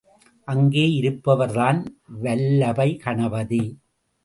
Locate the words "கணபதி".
2.99-3.63